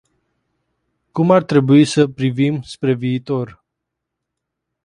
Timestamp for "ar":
1.31-1.43